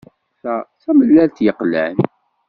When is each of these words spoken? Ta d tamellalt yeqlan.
Ta 0.41 0.55
d 0.63 0.79
tamellalt 0.81 1.37
yeqlan. 1.45 1.97